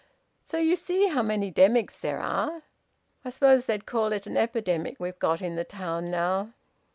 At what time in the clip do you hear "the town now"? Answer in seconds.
5.57-6.53